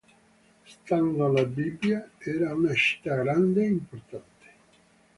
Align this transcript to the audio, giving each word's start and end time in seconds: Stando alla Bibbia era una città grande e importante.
Stando 0.65 1.25
alla 1.25 1.45
Bibbia 1.45 2.09
era 2.17 2.55
una 2.55 2.73
città 2.73 3.13
grande 3.17 3.61
e 3.61 3.67
importante. 3.67 4.47